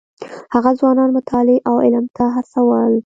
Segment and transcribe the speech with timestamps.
[0.53, 2.93] هغه ځوانان مطالعې او علم ته هڅول.